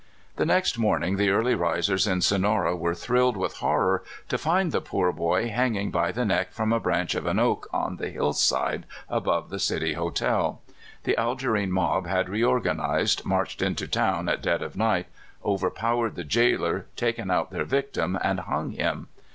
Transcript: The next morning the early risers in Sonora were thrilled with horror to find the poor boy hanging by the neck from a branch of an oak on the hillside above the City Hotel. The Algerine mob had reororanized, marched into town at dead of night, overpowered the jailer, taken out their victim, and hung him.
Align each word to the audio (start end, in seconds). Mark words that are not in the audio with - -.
The 0.37 0.47
next 0.47 0.79
morning 0.79 1.17
the 1.17 1.29
early 1.29 1.53
risers 1.53 2.07
in 2.07 2.21
Sonora 2.21 2.75
were 2.75 2.95
thrilled 2.95 3.37
with 3.37 3.57
horror 3.57 4.01
to 4.29 4.39
find 4.39 4.71
the 4.71 4.81
poor 4.81 5.11
boy 5.11 5.49
hanging 5.49 5.91
by 5.91 6.11
the 6.11 6.25
neck 6.25 6.53
from 6.53 6.73
a 6.73 6.79
branch 6.79 7.13
of 7.13 7.27
an 7.27 7.37
oak 7.37 7.67
on 7.71 7.97
the 7.97 8.09
hillside 8.09 8.87
above 9.09 9.51
the 9.51 9.59
City 9.59 9.93
Hotel. 9.93 10.59
The 11.03 11.15
Algerine 11.19 11.71
mob 11.71 12.07
had 12.07 12.29
reororanized, 12.29 13.25
marched 13.25 13.61
into 13.61 13.87
town 13.87 14.27
at 14.27 14.41
dead 14.41 14.63
of 14.63 14.75
night, 14.75 15.05
overpowered 15.45 16.15
the 16.15 16.23
jailer, 16.23 16.87
taken 16.95 17.29
out 17.29 17.51
their 17.51 17.63
victim, 17.63 18.17
and 18.23 18.39
hung 18.39 18.71
him. 18.71 19.07